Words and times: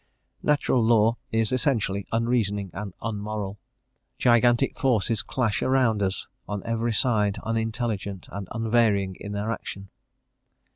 Natural 0.41 0.83
law 0.83 1.17
is 1.31 1.51
essentially 1.51 2.07
unreasoning 2.11 2.71
and 2.73 2.91
unmoral: 3.03 3.59
gigantic 4.17 4.75
forces 4.79 5.21
clash 5.21 5.61
around 5.61 6.01
us 6.01 6.25
on 6.47 6.63
every 6.65 6.89
side 6.91 7.37
unintelligent, 7.43 8.27
and 8.31 8.47
unvarying 8.51 9.15
in 9.19 9.33
their 9.33 9.51
action. 9.51 9.91